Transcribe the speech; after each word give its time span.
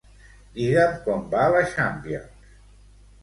Digue'm 0.53 0.95
com 1.09 1.27
va 1.33 1.43
la 1.55 1.61
Champions. 1.75 2.49